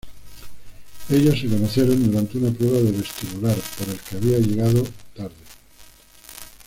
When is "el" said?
3.87-3.99